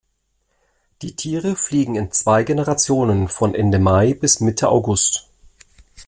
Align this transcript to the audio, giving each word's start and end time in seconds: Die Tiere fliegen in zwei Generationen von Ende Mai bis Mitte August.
Die 1.03 1.15
Tiere 1.15 1.55
fliegen 1.55 1.93
in 1.95 2.11
zwei 2.11 2.41
Generationen 2.43 3.27
von 3.27 3.53
Ende 3.53 3.77
Mai 3.77 4.15
bis 4.15 4.39
Mitte 4.39 4.67
August. 4.69 5.29